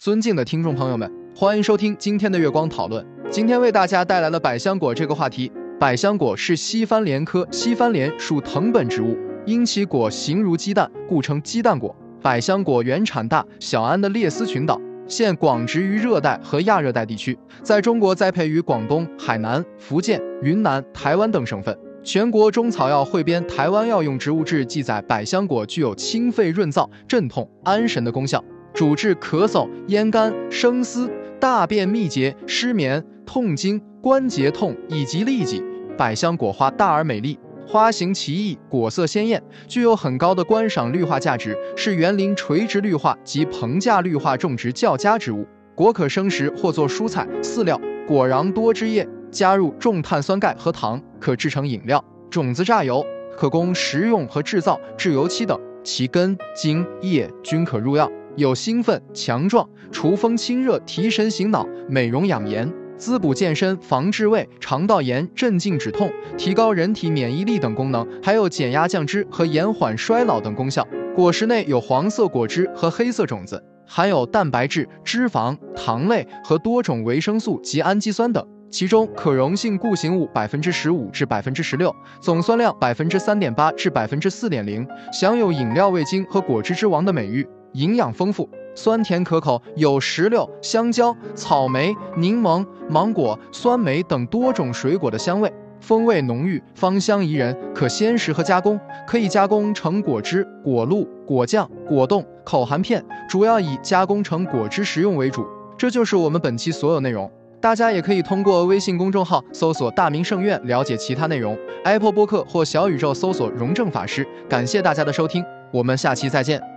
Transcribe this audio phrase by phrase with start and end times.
[0.00, 3.06] 尊敬的听众朋友们，欢迎收听今天的月光讨论。
[3.30, 5.52] 今天为大家带来了百香果这个话题。
[5.78, 9.14] 百香果是西番莲科西番莲属藤本植物，
[9.44, 11.94] 因其果形如鸡蛋，故称鸡蛋果。
[12.22, 21.78] 百香果原产大小安的列斯群岛，现广植于热带和亚热带地区，在中国栽培于广东、海南、福建、云南、台湾等省份。
[22.02, 28.42] 全国中草药汇编《台湾药用植物志》记载，百香果具有清肺润燥、镇痛安神的功效，
[28.72, 35.62] 主治咳嗽、咽干、生嘶、大便秘结、失眠、痛经、关节痛以及痢疾。
[35.98, 45.46] 百香果花大而美丽，花形奇异，果色鲜艳，具有很高的观赏绿化价值，是园林垂直绿化及棚架绿化种植较佳植物。
[45.74, 47.80] 果可生食或做蔬菜、饲料。
[48.06, 52.02] 果瓤多汁液，加入重碳酸钙和糖，可制成饮料。
[52.30, 53.04] 种子榨油，
[53.36, 55.58] 可供食用和制造制油漆等。
[55.82, 62.72] 其根、茎、叶均可入药，有兴奋、强壮、除风清热、提神醒脑、美容养颜。
[62.96, 70.86] 滋补健身、防治胃肠道炎、镇静止痛、提高人体免疫力等功能，还有减压降脂和延缓衰老等功效。
[71.16, 78.46] 果实内有黄色果汁和黑色种子，含有蛋白质、脂肪、糖类和多种维生素及氨基酸等。
[78.70, 87.44] 其中可溶性固形物百分之十五至百分之十六，总酸量百分之三点八至百分之四点零，享有饮料味精和果汁之王的美誉。
[87.72, 88.48] 营养丰富。
[88.74, 105.44] 酸甜可口，有石榴、香蕉、草莓、柠檬、芒果、酸梅等多种水果的香味，风味浓郁，芳香宜人，可鲜食和加工，可以加工成果汁、果露、果酱、果冻、口含片，主要以加工成果汁食用为主。
[105.76, 114.26] 这就是我们本期所有内容，大家也可以通过微信公众号搜索“大明圣院”了解其他内容，Apple 播客或小宇宙搜索“荣正法师”。
[114.48, 116.69] 感谢大家的收听，我们下期再见。